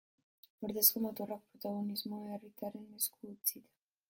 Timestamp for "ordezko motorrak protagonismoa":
0.67-2.25